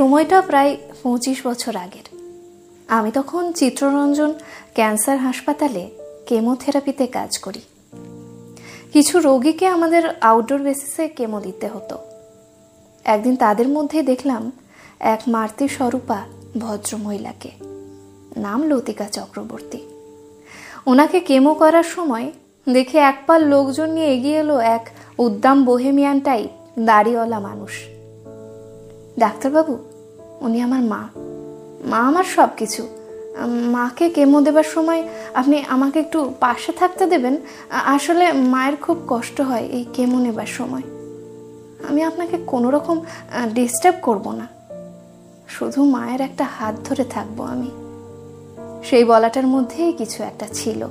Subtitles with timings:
[0.00, 2.18] সময়টা প্রায় পঁচিশ বছর আগের।
[2.88, 4.34] আমি তখন চিত্ররঞ্জন
[4.74, 5.90] ক্যান্সার হাসপাতালে
[6.26, 7.60] কেমোথেরাপিতে কাজ করি।
[8.92, 11.98] কিছু রোগীকে আমাদের আউটডোর বেসিসে কেমো দিতে হতো।
[13.04, 14.52] একদিন তাদের মধ্যে দেখলাম
[15.00, 16.24] এক মারতি স্বরূপা
[16.58, 17.50] ভদ্র মহিলাকে
[18.36, 19.78] নাম লতিকা চক্রবর্তী।
[20.86, 22.32] ওনাকে কেমো করার সময়
[22.68, 27.70] দেখে এক পাল লোকজন নিয়ে এগিয়ে এলো এক উদ্দাম বোহেমিয়ান টাইপ দাড়িওয়ালা মানুষ।
[29.18, 29.89] ডাক্তারবাবু
[30.40, 31.08] উনি আমার মা।
[31.84, 32.88] মা আমার সব কিছু
[33.46, 37.36] মাকে কেমো দেবার সময় আপনি আমাকে একটু পাশে থাকতে দেবেন।
[37.70, 40.82] আসলে মায়ের খুব কষ্ট হয় এই কেমো নেবার সময়।
[41.88, 43.00] আমি আপনাকে কোনো রকম
[43.54, 44.48] ডিস্টার্ব করব না।
[45.48, 47.70] শুধু মায়ের একটা হাত ধরে থাকব আমি।
[48.84, 50.86] সেই বলাটার মধ্যেই কিছু একটা ছিল।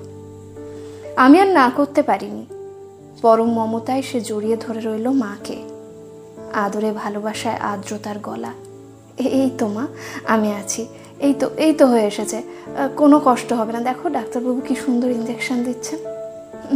[1.15, 2.45] আমি আর না করতে পারিনি।
[3.21, 5.63] পরম মমতায় সে জড়িয়ে ধরে রইল মাকে।
[6.53, 8.53] আদরে ভালোবাসায় আর্দ্রতার গলা।
[9.19, 9.87] এই তো মা,
[10.27, 10.87] আমি আছি।
[11.19, 12.41] এই তো এই তো হয়ে এসেছে।
[12.95, 15.99] কোনো কষ্ট হবে না। দেখো, ডাক্তারবাবু কি সুন্দর ইঞ্জেকশন দিচ্ছেন।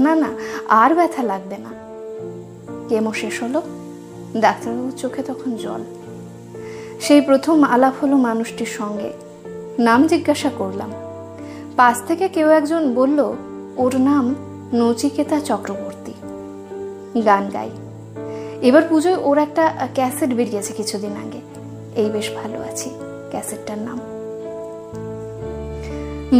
[0.01, 0.33] না না,
[0.67, 1.69] আর ব্যথা লাগবে না।
[2.89, 3.61] কেমো শেষ হলো।
[4.37, 5.83] ডাক্তারবাবুর চোখে তখন জল।
[7.01, 9.13] সেই প্রথম আলাপ হলো মানুষটির সঙ্গে।
[9.79, 10.91] নাম জিজ্ঞাসা করলাম।
[11.75, 13.33] পাশ থেকে কেউ একজন বলল,
[13.77, 14.35] ওর নাম
[14.73, 16.13] নচিকেতা চক্রবর্তী।
[17.21, 17.69] গান গাই।
[18.61, 21.52] এবার পুজোয় ওর একটা ক্যাসেট বেরিয়েছে কিছুদিন আগে।
[21.95, 22.89] এই বেশ ভালো আছি,
[23.29, 23.99] ক্যাসেটটার নাম।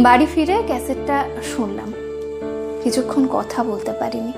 [0.02, 1.92] বাড়ি ফিরে ক্যাসেটটা শুনলাম।
[2.82, 4.32] কিছুক্ষণ কথা বলতে পারিনি।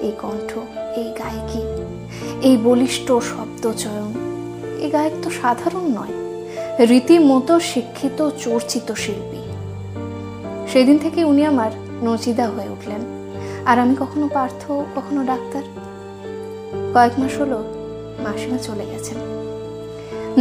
[0.00, 0.58] এই কণ্ঠ,
[0.96, 1.62] এই গায়কি,
[2.42, 4.12] এই বলিষ্ঠ শব্দ চয়ন,
[4.78, 6.14] এই গায়ক তো সাধারণ নয়,
[6.86, 9.42] রীতিমতো শিক্ষিত, চর্চিত শিল্পী।
[10.72, 11.70] সেদিন থেকে উনি আমার
[12.02, 13.00] নচিদা হয়ে উঠলেন।
[13.66, 15.62] আর আমি কখনো পার্থ, কখনো ডাক্তার।
[16.94, 17.64] কয়েক মাস হলো
[18.18, 19.16] মাসিমা চলে গেছেন।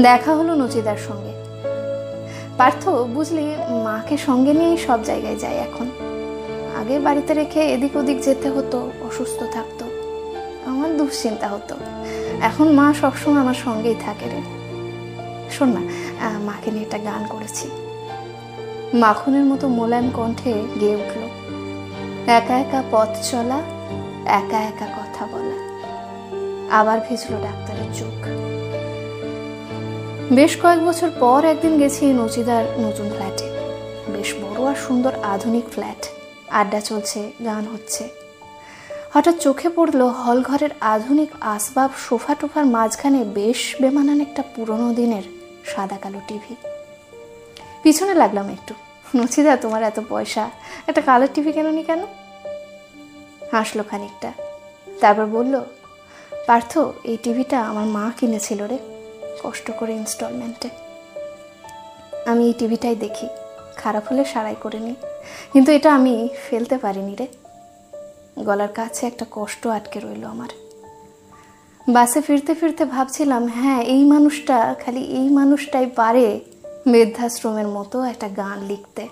[0.08, 1.33] দেখা হলো নচিদার সঙ্গে।
[2.58, 2.83] পার্থ
[3.16, 3.45] বুঝলি,
[3.86, 5.88] মাকে সঙ্গে নিয়েই সব জায়গায় যায় এখন।
[6.80, 8.77] আগে বাড়িতে রেখে এদিক ওদিক যেতে হতো,
[9.08, 9.86] অসুস্থ থাকতো।
[10.71, 11.76] আমার দুশ্চিন্তা হতো।
[12.42, 14.42] এখন মা সবসময় আমার সঙ্গেই থাকে রে।
[15.55, 15.82] শোন না
[16.48, 17.66] মাকে নিয়ে একটা গান করেছি।
[18.93, 21.21] মাখনের মতো মোলায়েম কণ্ঠে গেয়ে উঠল,
[22.37, 23.60] একা একা পথ চলা,
[24.39, 25.58] একা একা কথা বলা।
[26.80, 28.20] আবার ভেজল ডাক্তারের চোখ।
[30.34, 33.50] বেশ কয়েক বছর পর একদিন গেছি নচিদার নতুন ফ্ল্যাটে।
[34.12, 36.08] বেশ বড় আর সুন্দর আধুনিক ফ্ল্যাট।
[36.50, 38.10] আড্ডা চলছে, গান হচ্ছে।
[39.14, 45.23] হঠাৎ চোখে পড়ল হল ঘরের আধুনিক আসবাব সোফা টোফার মাঝখানে বেশ বেমানান একটা পুরনো দিনের
[45.66, 46.56] সাদা কালো টিভি।
[47.84, 48.73] পিছনে লাগলাম একটু।
[49.16, 50.50] নচিদা, তোমার এত পয়সা।
[50.88, 52.04] একটা কালার টিভি কেননি কেন?
[53.52, 54.32] হাসলো খানিকটা।
[55.02, 55.61] তারপর বলল,
[56.48, 58.98] পার্থ, এই টিভিটা আমার মা কিনেছিল রে।
[59.44, 60.70] কষ্ট করে ইনস্টলমেন্টে
[62.26, 63.27] আমি এই টিভিটাই দেখি,
[63.76, 64.95] খারাপ হলে সারাই করে নিই।
[65.54, 67.27] কিন্তু এটা আমি ফেলতে পারিনি রে।
[68.44, 70.49] গলার কাছে একটা কষ্ট আটকে রইল আমার।
[71.89, 76.39] বাসে ফিরতে ফিরতে ভাবছিলাম হ্যাঁ এই মানুষটা, খালি এই মানুষটাই পারে
[76.88, 79.08] বৃদ্ধাশ্রমের মতো একটা গান লিখতে।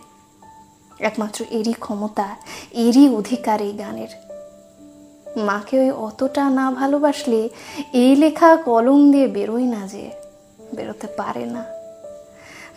[1.00, 2.36] একমাত্র এরই ক্ষমতা,
[2.72, 4.27] এরই অধিকার এই গানের।
[5.38, 7.50] মাকে ওই অতটা না ভালোবাসলে
[7.94, 10.12] এই লেখা কলম দিয়ে বেরোই না যে,
[10.76, 11.66] বেরোতে পারে না।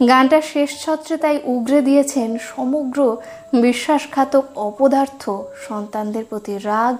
[0.08, 3.16] গানটা শেষ ছত্রে তাই উগরে দিয়েছেন সমগ্র
[3.60, 5.30] বিশ্বাসঘাতক অপদার্থ
[5.68, 6.96] সন্তানদের প্রতি রাগ,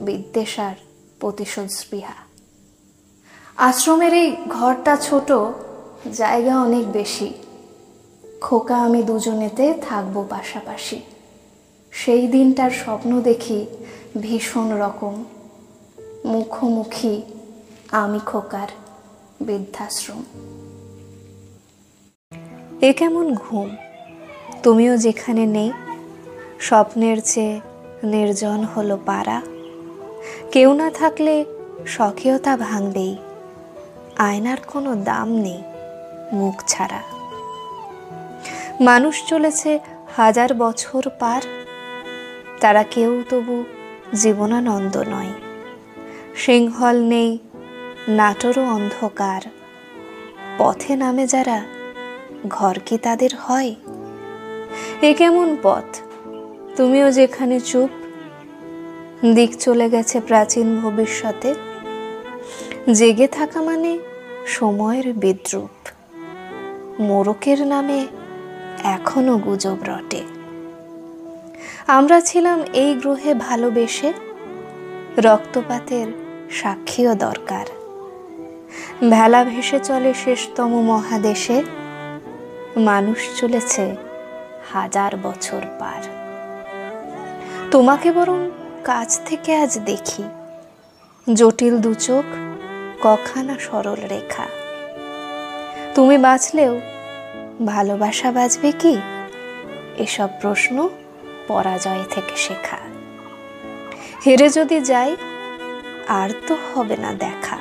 [0.00, 0.74] বিদ্বেষার
[1.20, 2.14] প্রতিশোধ স্পৃহা।
[3.56, 5.32] আশ্রমের এই ঘরটা ছোট,
[6.12, 7.34] জায়গা অনেক বেশি।
[8.40, 11.00] খোকা আমি দুজনেতে থাকব পাশাপাশি।
[11.92, 13.66] সেই দিনটার স্বপ্ন দেখি
[14.20, 15.24] ভীষণ রকম।
[16.24, 17.22] মুখোমুখি
[17.90, 18.68] আমি খোকার
[19.40, 20.22] বৃদ্ধাশ্রম।
[22.80, 23.76] এ কেমন ঘুম?
[24.62, 25.72] তুমিও যেখানে নেই,
[26.60, 27.60] স্বপ্নের চেয়ে
[28.04, 29.42] নির্জন হলো পাড়া।
[30.52, 31.44] কেউ না থাকলে
[31.86, 33.16] স্বকীয়তা ভাঙবেই,
[34.18, 35.62] আয়নার কোনো দাম নেই
[36.32, 37.02] মুখ ছাড়া।
[38.80, 39.78] মানুষ চলেছে
[40.16, 41.42] হাজার বছর পার,
[42.60, 43.64] তারা কেউ তবু
[44.14, 45.32] জীবনানন্দ নয়।
[46.36, 47.38] সিংহল নেই,
[48.08, 49.40] নাটোরও অন্ধকার।
[50.58, 51.64] পথে নামে যারা,
[52.48, 53.74] ঘর কি তাদের হয়?
[55.02, 55.96] এ কেমন পথ?
[56.76, 57.90] তুমিও যেখানে চুপ,
[59.34, 61.54] দিক চলে গেছে প্রাচীন ভবিষ্যতে।
[62.92, 63.98] জেগে থাকা মানে
[64.46, 65.88] সময়ের বিদ্রুপ।
[67.00, 68.06] মোরকের নামে
[68.82, 70.22] এখনও গুজব রটে।
[71.86, 74.12] আমরা ছিলাম এই গ্রহে ভালোবেসে
[75.18, 76.06] রক্তপাতের
[76.50, 77.66] সাক্ষীও দরকার।
[79.10, 81.62] ভেলা ভেসে চলে শেষতম মহাদেশে,
[82.76, 83.96] মানুষ চলেছে
[84.72, 86.02] হাজার বছর পার।
[87.70, 88.50] তোমাকে বরং
[88.84, 90.22] কাছ থেকে আজ দেখি,
[91.32, 92.24] জটিল দুচোখ
[93.02, 94.46] কখানা সরল রেখা।
[95.94, 96.80] তুমি বাঁচলেও
[97.66, 98.98] ভালোবাসা বাঁচবে কি?
[99.96, 100.88] এসব প্রশ্ন
[101.48, 102.78] পরাজয় থেকে শেখা।
[104.26, 105.16] হেরে যদি যাই,
[106.08, 107.58] আর তো হবে না দেখা।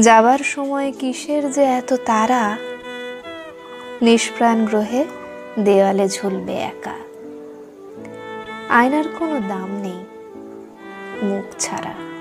[0.00, 2.56] যাবার সময় কিসের যে এত তারা?
[4.02, 5.04] নিষ্প্রাণ গ্রহে
[5.58, 6.94] দেওয়ালে ঝুলবে একা।
[8.68, 10.04] আয়নার কোনো দাম নেই
[11.22, 12.15] মুখ ছাড়া।